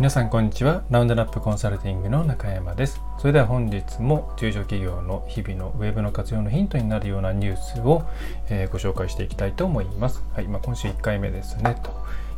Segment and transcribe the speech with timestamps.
[0.00, 0.82] 皆さんこんにちは。
[0.88, 3.02] ラウンドナップコンサルティングの中山です。
[3.18, 8.04] それでは本日も中小企業の日々のウェブの活用のヒントになるようなニュースを、
[8.48, 10.24] えー、ご紹介していきたいと思います。
[10.32, 11.76] はい、まあ、今週1回目ですね。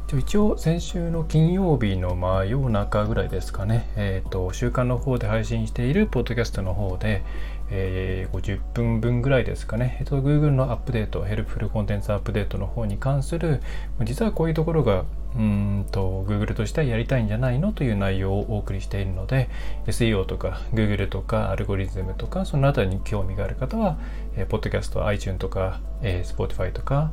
[0.09, 0.18] と。
[0.18, 7.22] 一応先週の金曜日の真夜中ぐらいですかね、えーと、週間の方で配信しているポッドキャストの方で、
[7.71, 13.63] えー、50分分ぐらいですかね、えーと、Google のアップデート、ヘルプフルコンテンツアップデートの方に関する、
[14.03, 15.04] 実はこういうところが
[15.36, 19.49] うんと Google としてはやりたいんじゃないのという内容をお送りしているので
[19.86, 23.99] SEO とか Google とかアルゴリズムとかそのあたりに興味がある方は、
[24.37, 27.13] えー、ポッドキャスト iTunes とか、えー、Spotify とか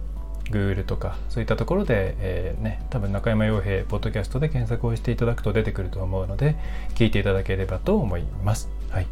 [0.52, 6.55] Google とかそういったところで、えー、ね、多分中山洋平ポッドキャストで検索をしていただくと出てくると思うので
[6.96, 8.70] 聞いていただければと思います。
[8.90, 9.08] はい、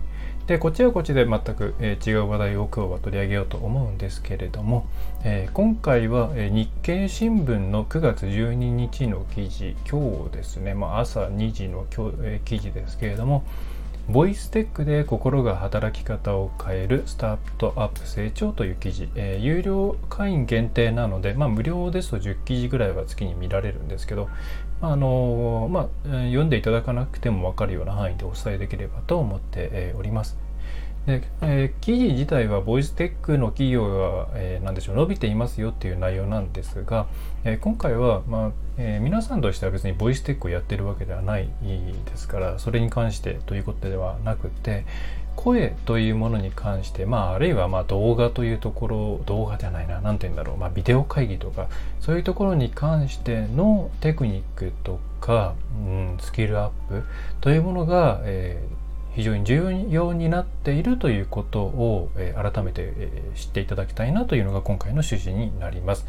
[0.47, 4.87] でこっちはこっちで全く、えー、違う話題を今日は取り上げようと思うんですけれども、
[5.25, 13.43] えー、今回は、え日経新聞の9月12日の記事今日ですね、まあ、朝2時の今日、え記事ですけれども
[14.09, 24.29] ボイステックで心が働き方を変えるスタートアップ成長という記事、えー、有料会員限定なので、まあ、無料ですと10記事ぐらいは月に見られるんですけど、
[24.81, 30.37] あのー、まあ、読んでいただかなくても分かるような範囲でお伝えできればと思っております。
[31.07, 37.07] で、えー、記事自体はボイステックの企業が、えー、何でしょう伸びていますよっていう内容なんですが、
[37.45, 44.85] えー、今回は、まあえー、皆さんとしては別にボイステックをやってるわけではないですからそれに関してということではなくて
[45.37, 51.67] 声というものに関して、まあ、あるいはま動画というところ動画じゃないな何て言うんだろう、まあ、ビデオ会議とか
[52.01, 57.03] そういうところに関してのテクニックとか、うん、スキルアップ
[57.39, 58.86] というものが、えー
[59.17, 66.05] 非常に重要になっているということを、え、改めて、え、知っていただきたいなというのが今回の趣旨になります。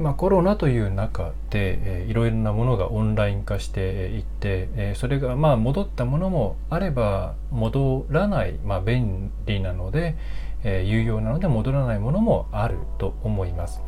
[0.00, 10.16] まあ、コロナという中で、えー、いろいろなものがオンライン化していって、えー、それがまあ戻ったものもあれば戻らない、まあ、便利なので、
[10.64, 13.80] えー、有用なので戻らないものもあると思います。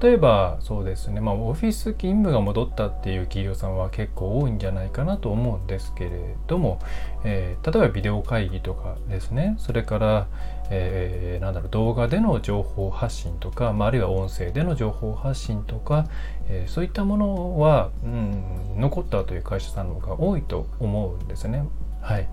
[0.00, 6.10] 例えばそうですね、まあ、オフィス勤務が戻ったっていう企業さんは結構多いんじゃないかなと思うんですけれ
[6.46, 6.78] ども、
[7.24, 9.56] えー、例えばビデオ会議とかですね。
[9.58, 10.28] それから、
[10.70, 16.06] えー、なんだろう動画での情報発信とか、まあ、あるいは音声での情報発信とか、
[16.48, 18.44] えー、そういったものは、うん、
[18.78, 21.64] 残ったという会社さんの方が多いと思うんですね。
[22.00, 22.28] はい。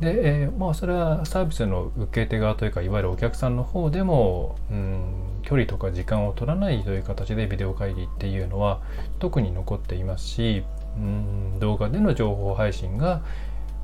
[0.00, 8.80] で、えー、まあそれはサービスの受け手側というかいわゆるお客さんの方でも、うん、距離とか時間を取らないという形でビデオ会議っていうのは
[9.18, 10.64] 特に残っていますし、
[10.96, 13.22] うん、動画での情報配信が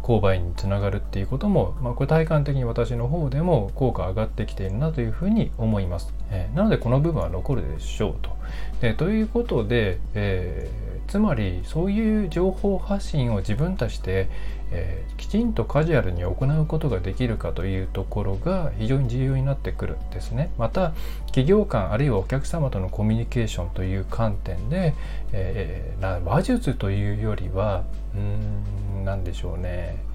[0.03, 6.20] 購買につながるっていうことも、まあ、これ体感的に私の方でも効果上がってきているなというふうに思います。
[6.31, 8.31] えー、なのでこの部分は残るでしょうと。
[8.81, 14.29] でということで、えー、つまりそういう情報発信を自分たちで、
[14.73, 20.51] えー、きちんとカジュアルに行うことができるかというところが非常に重要になってくるんですね。
[20.59, 20.93] また
[21.27, 24.95] 企業間あるいはお客様とのコミュニケーションという観点で、
[25.33, 30.10] えー、話術というよりはうん何でしょうね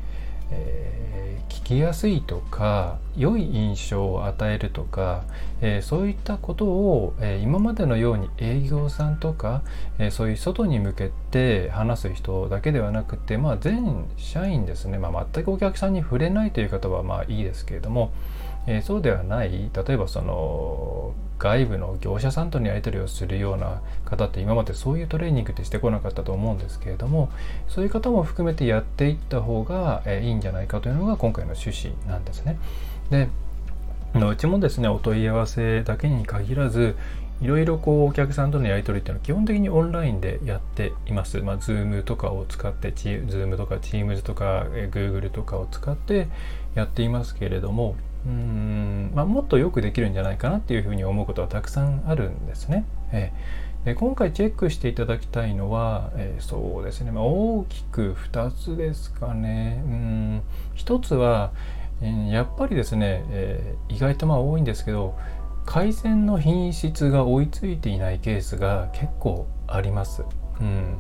[0.55, 5.23] え、聞きやすいとか良い印象を与えるとか、
[5.61, 9.63] えー、そういったことを、えー、今までのように営業さんとか、
[9.97, 18.11] えそういう外に向けて話す人だけではなくて、まあ、全社員ですね、まあ、全くお客さんに触れないという方はまあいいですけれども、
[18.67, 19.69] えそうではない。
[19.73, 20.84] 例えばその
[21.37, 27.29] 外部の業者さんとのやり取りをするような方って今までそういうトレーニングってしてこなかったと思うんですけれども
[27.67, 32.57] そういう方も含めてやっていった方が、いいんじゃないかというのが今回の趣旨なんですね。
[33.09, 33.29] で
[34.15, 36.95] うちもですねお問い合わせだけに限らず
[37.41, 41.41] いろいろこうお客さんとのやり取りっていうのは基本的にオンラインでやっています。
[41.41, 46.29] まあ、Zoom とかを使って、Zoom とか Teams とか Google とかを使って
[46.75, 48.31] やっていますけれども、うん、
[49.15, 52.85] まあ、もっとよくできるんじゃないかなっていうふうに思うことはたくさんあるんですね。
[53.11, 59.81] えー、で今回チェックしていただきたいのは、えー、そうですね、まあ、大きく2つですかね。
[59.85, 60.41] うん
[60.75, 61.51] 1つは、
[62.01, 65.17] えー、やっぱりですね、え意外とまあ多いんですけど
[65.65, 70.23] 回線の品質が追いついていないケースが結構あります。
[70.59, 70.97] うん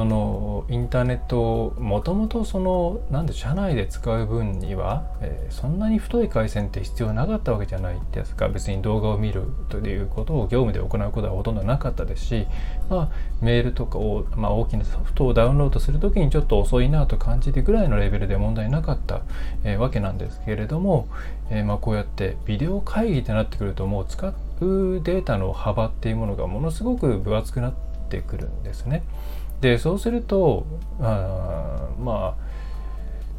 [0.00, 12.46] そのインターネットもともとそのなんで社内で使う分には、えー、そんなに太い回線って必要なかったわけじゃないですか別に動画を見るということを業務で行うことはほとんどなかったですし、
[12.88, 19.20] まあ、メールとかを、まあ、大きなソフトをダウンロードする時にちょっと遅いなと感じるぐらいのレベルで問題なかった、
[19.64, 21.08] えー、わけなんですけれども、
[21.50, 24.34] えー、まあ、こうやってビデオ会議ってなってくるともう使う
[25.04, 27.74] データの幅っていうものがものすごく分厚くなっ
[28.08, 29.02] てくるんですね。
[29.60, 30.66] でそうすると
[31.00, 32.50] あまあ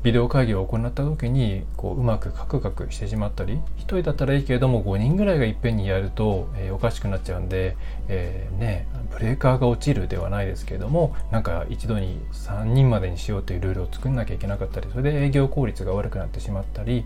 [0.04, 7.78] ビデオ会議を行った時にこううまくカクカクしてしまったり1人だったらいいけれども5人ぐらいがいっぺんにやると、えー、おかしくなっちゃうんで、
[8.08, 17.06] えー、ねブレーカーが落ちるではないですけれどもなんか一度に3人までにしようというルールを作んなきゃいけなかったりそれで営業効率が悪くなってしまったり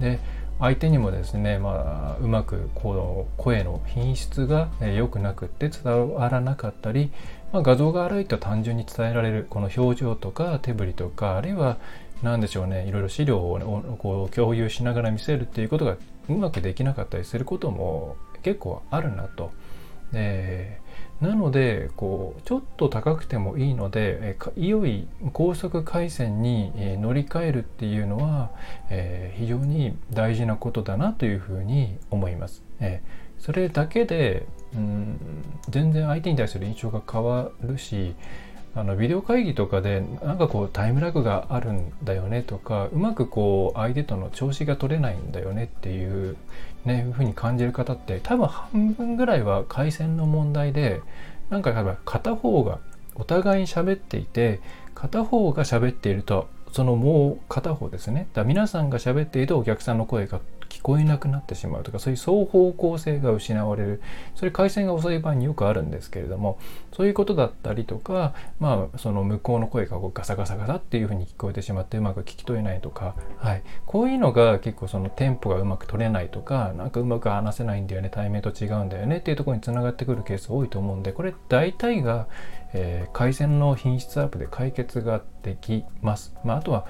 [0.00, 0.18] で
[0.60, 7.10] 相手にもですね、まあ、うまくこの声の品質が良くなくって伝わらなかったり、
[7.54, 11.78] まあ、画像が悪いと単純に伝えられるこの表情とか手振りとかあるいは
[12.20, 15.96] 何でしょうねいろいろ資料をこう共有しながら見せるっていうことが
[16.28, 19.52] うまくできなかったりすることも結構あるなと。
[20.10, 20.80] で
[21.20, 28.50] なのでこうちょっと高くてもいいのでいよい高速回線にえ乗り換えるっていうのは、
[28.90, 32.64] え、非常に大事なことだなというふうに思います。
[32.80, 33.00] え、
[33.38, 34.44] それだけで
[34.74, 35.18] うん
[35.68, 38.14] 全然相手に対する印象が変わるし
[38.76, 46.36] あのビデオ会議とかでなんかこうタイムラグがあるんだよねとかうまくこう相手との調子が取れないんだよねっていう
[46.84, 51.02] ねふうに感じる方って多分半分ぐらいは回線の問題で
[51.50, 52.80] なんか片方が
[53.14, 54.60] お互いに喋っていて
[54.94, 58.26] 片方が喋っているとそのもう片方ですね。
[58.34, 60.40] だ皆さんが喋っているとお客さんの声が
[60.84, 64.02] こえなくなってしまうとかそういう双方向性が失われる
[64.34, 66.58] それ回線が遅い場合によくあるんですけれども
[66.92, 82.28] そういうことだったりとかまあその向こうの声がこうガサガサガサっていうふうに聞こえてしまってうまく聞き取れないとか、はい、こういうのが結構そのテンポがうまく取れないとかなんかうまく話せないんだよね対面と違うんだよねっていうところにつながってくるケース多いと思うんでこれ大体が、
[82.74, 86.34] えー、回線の品質アップで解決ができます。
[86.44, 86.86] まあ、あとは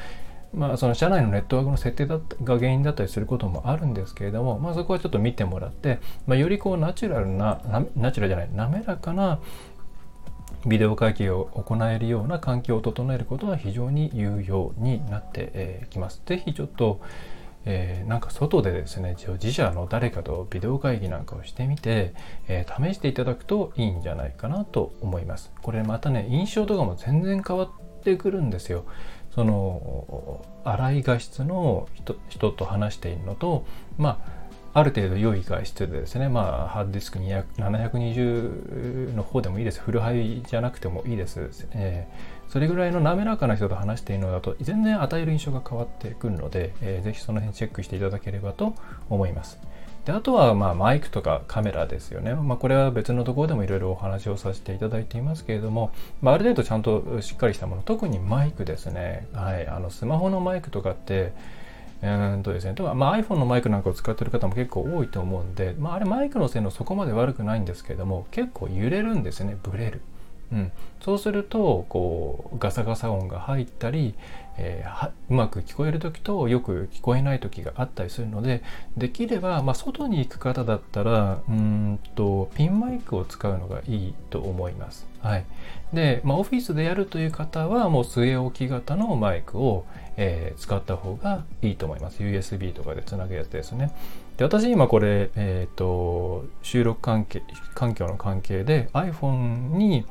[0.57, 7.61] まあ、その社内のネットワークの設定だが原因だったりすることもあるんですけれども、まあ、そこはちょっと見てもらって、まあ、よりこうナチュラルな
[7.97, 9.41] ナチュラルじゃない滑らかな
[10.67, 16.23] ビデオ会議を行えるような環境を整えることは非常に有用になってきます。
[16.25, 17.01] ぜひちょっと、
[17.67, 22.15] えー、なんか外でですね自社の誰かとビデオ会議なんかをしてみて、
[22.49, 25.53] えー、試していただくといいんじゃないかなと思います。
[25.61, 28.85] これまたね印象とかも全然変わってくるんですよ。
[29.35, 31.89] その粗い画質の
[32.29, 33.67] 人と話しているのと
[33.99, 34.45] まあ
[34.77, 39.81] ある程度良い画質でですね、まあ、ハードディスク720の方でもいいです。
[39.81, 41.49] フルハイじゃなくてもいいです。
[41.75, 48.75] えー、それぐらいの滑らかな人と話しているのだと、全然与える印象が変わってくるので、えー、ぜひその辺チェックしていただければと
[49.09, 49.61] 思います。
[50.05, 52.35] であとはまあマイクとかカメラですよね。
[52.35, 55.91] まあ、これは別のところでもいろいろお話をさせていただいていますけれども、
[56.21, 59.27] まあ、ある程度ちゃんとしっかりしたもの特にマイクですね。
[59.33, 61.33] はい、あのスマホのマイクとかって
[62.03, 70.03] うんとですね、まあ、iPhone のマイクなんかを使ってる方も結構多いと思うんで、まあ、あれマイクの性能そこまで悪くないんですけれども結構揺れるんですねブレる。
[70.55, 74.15] うん、そうするとこうガサガサ音が入ったり、
[74.57, 78.63] えー、うまく聞こえる時とよく聞こえない時があったりするので
[78.97, 85.07] できれば、まあ、外に行く方だったらうんとピンマイクを使うのがいいと思います。
[85.21, 85.45] はい、
[85.93, 89.87] で、まあ、オフィスでやるという方はもう据え置き型のマイクを、
[90.17, 92.23] えー、使った方がいいと思います。
[92.23, 93.91] USB とかでつなぐやつですね。
[94.37, 97.43] で私今これ、えーと、収録関係
[97.75, 100.05] 環境の関係で iPhone に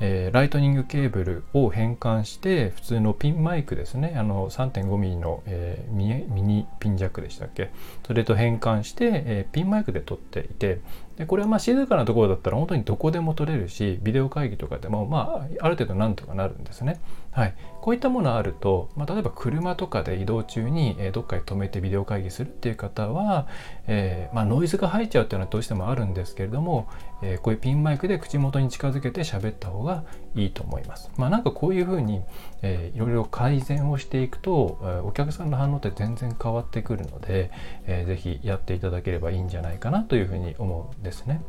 [0.00, 4.14] えー、ライトニングケーブルを変換して普通のピンマイクですね。
[4.16, 7.70] あの 3.5mm の、えー、ミニピンジャックでしたっけ？
[8.06, 10.80] それと変換して、えー、ピンマイクで撮っていて。
[11.16, 17.00] でこれはまあ静かなところだったら本当にどこでも撮れるしビデオ会議とかでもまあある程度なんとかなるんですね。
[17.36, 23.46] はい、こういったものあると、まあ、例えば車とかで移動中に、え、どっかに止めてビデオ会議するっていう方は、
[23.86, 26.88] えー、まあ、ノイズが入っちゃうっていうのはどうしてもあるんですけれども、
[27.22, 31.10] えー、こういうピンマイクで口元に近づけて喋った方がいいと思います。
[31.18, 32.22] まあ、なんかこういうふうに、
[32.62, 37.50] えー、いろいろ改善をしていくと、えお客さんの反応って全然変わってくるので、
[37.84, 41.42] えー、ぜひやっていただければいいんじゃないかなというふうに思うんですね。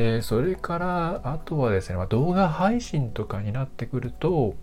[0.00, 4.54] でそれからあとはですね、ま、動画配信とかになってくると、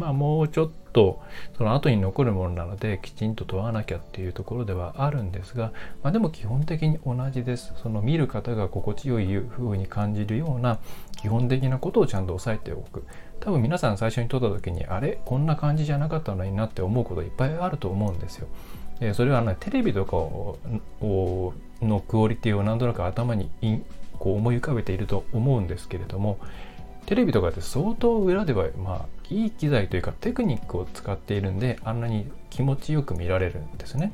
[0.00, 1.22] まあ、もうちょっと
[1.56, 7.72] その後に残るものなのできちんと問わなきゃっていうところではあるんですが、まあ、でも基本的に同じです。
[7.80, 10.80] その見る方が心地よい風に感じるような
[11.22, 13.04] 基本的なことをちゃんと押さえておく。
[13.38, 15.20] 多分皆さん最初に撮った時にあれ？
[15.24, 18.48] こんな感じじゃなかったのになって思うこといっぱいあると思うんですよ。
[19.14, 20.58] それは、ね、テレビとかを
[21.80, 23.50] のクオリティをなんとなく頭に
[24.20, 26.38] こう思い浮かべていると思うんですけれども
[27.06, 34.12] テレビとかって相当裏ではまあいい機材というかテクニックを使っているんであんなに気持ちよく見られるんですね。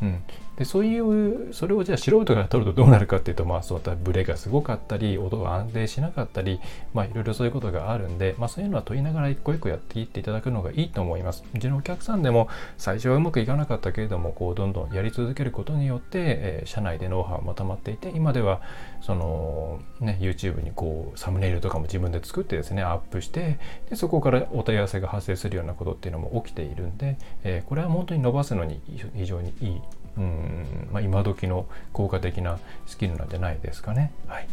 [0.00, 0.22] うん、
[0.56, 6.60] でそういうそれをじゃあ素人が撮るとどうなるかっていうとまあそういったブレがすごかったり音が安定しなかったり
[6.92, 11.44] まあいろいろそういうことがあるんで、まあ、そういうのは撮りながら一個一個やっていっていただくのがいいと思います。
[11.54, 18.60] うちのお客さんでも最初はうまくいかなかったけれどもこうどんどんやり続けることによって、えー、社内でノウハウもたまっていて今では
[19.00, 28.80] そのね YouTube にこうサムネイルとかも自分で作ってですねアップしてでそこからお問い合わせが発生するようなことっていうのも起きているんで、えー、これは本当に伸ばすのに
[29.16, 29.80] 非常にいい
[30.16, 34.12] うんまあ、今時の効果的なスキルなんじゃないですかね。
[34.26, 34.46] はい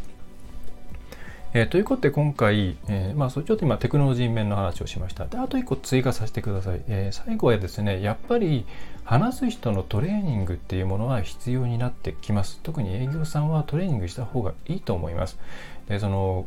[1.52, 5.26] えー、ということで今回、えー、まあ、そちょっと今テクノロジー面の話をしました。
[5.26, 6.82] であと1個追加させてください。
[6.88, 8.66] えー、最後はですね、やっぱり
[9.04, 12.60] 話す人のトレーニングっていうものは必要になってきます。
[12.62, 15.40] 特に営業さんはトレーニングした方がいいと思います。
[15.88, 16.46] でその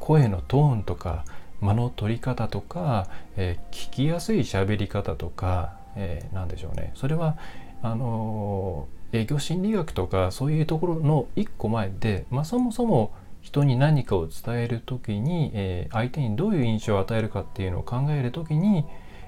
[0.00, 1.24] 声のトーンとか
[1.60, 6.92] 間の取り方とか、え聞きやすい喋り方とか、えー、何でしょうね。
[6.94, 7.36] それは
[7.82, 18.84] あの営業心理学とかそういうところの一個前で、まあ、そもそも人に何かを伝える時に、えー、相手にどういう印象を与えるかっていうのを考える時に、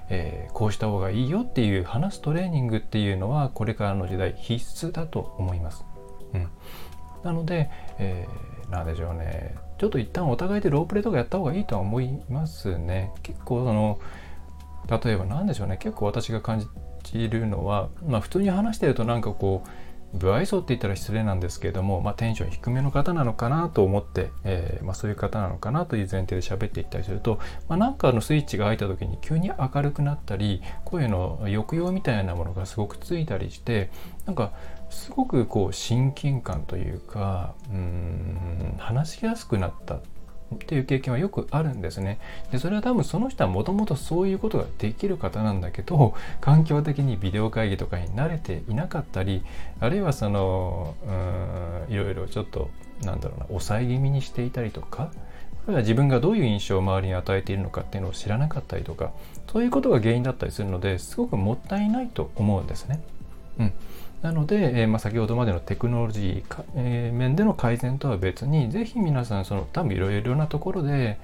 [0.09, 5.85] えー、こうした方がいいよっていう話すトレーニングっていうのはこれからの時代必須だと思います。
[6.33, 6.49] うん、
[7.23, 13.11] なので、えー、なんでしょうねちょっと一旦お互いでロープレとかやった方がいいとは思いますね。
[13.23, 13.99] 結構その
[15.03, 16.67] 例えば何でしょうね結構私が感じ
[17.11, 19.69] じるのは、まあ、普通に話してるとなんかこう
[20.17, 27.39] 不愛想って言ったら失礼なんですけれども、まあ、テンション低めの方なのかなと思って、えー、まあ、そういう方なのかなという前提で喋っていったりすると、
[27.69, 33.89] まあ、なんかのスイッチが入った時に急に明るくなったり声の抑揚みたいなものがすごくついたりして
[34.25, 34.51] なんか
[34.89, 39.99] すごくこう親近感というかうん話しやすくなった。
[40.55, 42.19] っていう経験はよくあるんですね。
[42.51, 49.43] でそれは多分その人はもともとそういうことができる方なんだけど 環境的にビデオ会議とかに慣れていなかったり
[49.79, 52.69] あるいはそのうんいろいろちょっと
[53.03, 55.11] なんだろうな抑え気味にしていたりとか
[55.63, 59.11] あるいは自分がどういう印象を周りに与えているのかっていうのを知らなかったりとか
[59.51, 63.01] そういうことが原因だったりするのですごくもったいないと思うんですね。
[63.59, 63.73] うん
[64.21, 71.17] なので、えー、まあ、先ほどまでのテクノロジー、えー、面での改善とは別にぜひ皆さんその多分いろいろなところで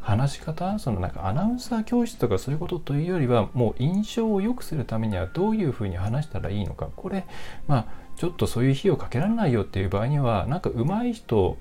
[0.00, 6.88] 話し方そのなんかアナウンサー教室とかそういうことというよりはもう印象を良くするためにはどういうふうに話したらいいのか。
[6.94, 7.26] これ
[7.66, 7.86] まあ
[8.16, 11.58] ちょっとそういう費用かけられないよっていう場合にはなんか上手い人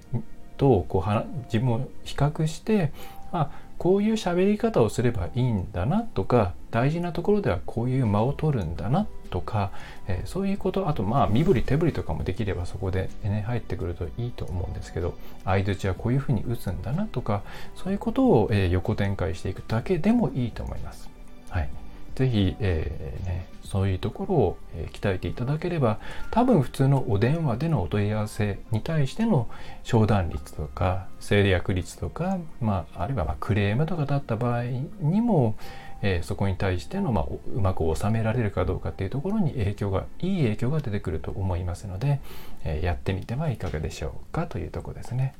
[0.57, 2.93] とこう自分を比較して
[3.31, 9.71] あこういう喋り方をすればいいんだなとか大事なところではこういう間を取るんだなとか、
[10.07, 17.41] えー、そういうことあとまあ身振り手振りとかもできればそこで、ね、入ってくるといいと思うんですけど相づちはこういうふうに打つんだなとか
[17.75, 21.09] そういうことを、え、横展開していくだけでもいいと思います。
[21.49, 21.84] はい
[22.15, 25.99] ぜひ、えーね、そういうところを、えー、鍛えていただければ
[26.31, 29.49] 多分普通のお電話でのお問い合わせに対しての
[29.83, 34.63] 商談率とか制約率とか、まあ、あるいはまクレームとかだった場合
[35.01, 35.55] にも、
[36.01, 42.21] えー、そこに対しての、まあ、うまく収められるかどうかっていうところに影響がいい影響が出てくると思いますので、
[42.63, 45.33] えやってみてはいかがでしょうかというとこですね。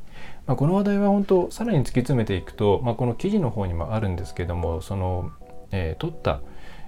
[0.47, 5.31] まあ、この話題は本当さらに突き詰めていくと、まあ、この記事の方にもあるんですけどもその、
[5.71, 6.41] えー、取った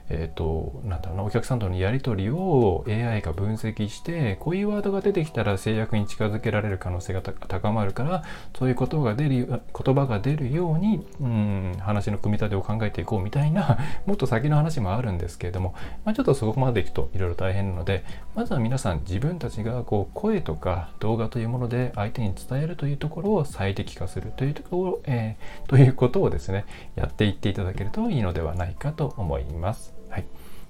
[0.10, 8.24] えっ、ー、と、なんだろうな、お客さんとのやり取りを AI が分析して、こういうワードが出てきたら制約に近づけられる可能性が高まるから、
[8.58, 15.74] そういうことが出る、言葉が出るように、うん、話の組み立てを考えていこうみたいな、 もっと先の話もあるんですけれども、
[16.06, 18.04] まあ、ちょっとそこまでいくといろいろ大変なので、
[18.36, 29.97] まずは皆さん自分たちがこう声とか動画というもので相手に伝えるというところを最適化するというところ、えー、ということをですね、やっていっていただけるといいのではないかと思います。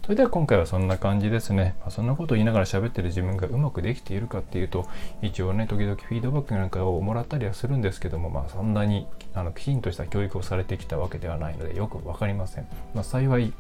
[0.07, 1.75] それでは今回はそんな感じですね。
[1.81, 4.87] まあ、そんなことを言いながら喋ってる自分がうまくできているかっていうと、
[5.21, 12.67] 一応ね、時々フィードバックなんかをもらったりはするんですけども、まあそんなにあのきちんとした教育をされてきたわけではないので、よく分かりません。
[12.95, 13.51] まあ、幸い、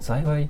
[0.00, 0.48] 幸い、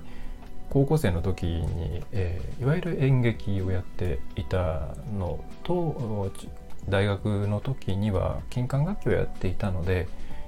[0.71, 6.31] 高校生の時に、えー、いわゆる演劇をやっていたのと
[6.89, 10.07] 大学の時には金管楽器をやっていたので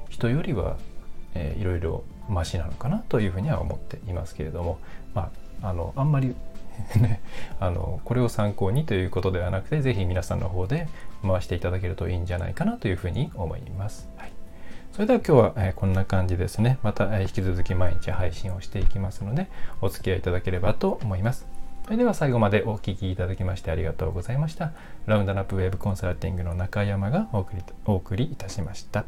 [0.08, 0.78] 人よりは、
[1.34, 4.78] えー、いろいろマシなのかなというふうには思っていますけれども、
[5.14, 5.30] ま
[5.62, 6.34] あ、あのあんまり
[7.00, 7.20] ね、
[7.58, 10.88] あのこれを参考にということではなくて是非皆さんの方で
[11.22, 14.08] 回していただけるといいんじゃないかなというふうに思います。
[14.16, 14.32] はい、
[14.92, 16.78] それでは今日は、えー、こんな感じですね。
[16.82, 19.48] また、えー、引き続き毎日配信をしていきますので
[19.80, 21.46] お付き合いいただければと思います。
[21.84, 24.72] それでは最後までお聴きいただきましてありがとうございました。
[25.06, 29.04] ラウンドナップウェブコンサルティングの中山がお送りお送りいたしました。